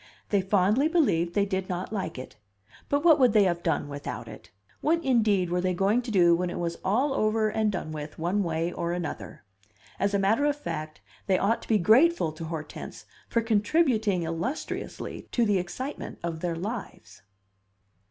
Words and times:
They 0.29 0.41
fondly 0.41 0.87
believed 0.87 1.35
they 1.35 1.45
did 1.45 1.69
not 1.69 1.93
like 1.93 2.17
it; 2.17 2.35
but 2.89 3.03
what 3.05 3.19
would 3.19 3.33
they 3.33 3.43
have 3.43 3.61
done 3.61 3.87
without 3.87 4.27
it? 4.27 4.49
What, 4.79 4.99
indeed, 5.03 5.51
were 5.51 5.61
they 5.61 5.75
going 5.75 6.01
to 6.01 6.09
do 6.09 6.35
when 6.35 6.49
it 6.49 6.57
was 6.57 6.79
all 6.83 7.13
over 7.13 7.49
and 7.49 7.71
done 7.71 7.91
with, 7.91 8.17
one 8.17 8.41
way 8.41 8.71
or 8.73 8.93
another? 8.93 9.43
As 9.99 10.15
a 10.15 10.17
matter 10.17 10.45
of 10.45 10.55
fact, 10.55 11.01
they 11.27 11.37
ought 11.37 11.61
to 11.61 11.67
be 11.67 11.77
grateful 11.77 12.31
to 12.31 12.45
Hortense 12.45 13.05
for 13.29 13.43
contributing 13.43 14.23
illustriously 14.23 15.27
to 15.33 15.45
the 15.45 15.59
excitement 15.59 16.17
of 16.23 16.39
their 16.39 16.55
lives. 16.55 17.21